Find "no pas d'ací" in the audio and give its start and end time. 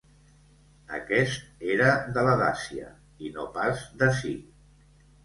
3.37-4.33